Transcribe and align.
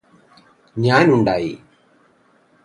ഞാനുണ്ടായി 0.75 1.53